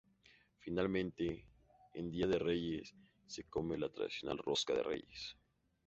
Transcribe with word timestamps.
Finalmente, 0.57 1.45
en 1.93 2.09
Día 2.09 2.25
de 2.25 2.39
Reyes, 2.39 2.95
se 3.27 3.43
come 3.47 3.77
la 3.77 3.91
tradicional 3.93 4.39
rosca 4.39 4.73
de 4.73 4.81
reyes. 4.81 5.37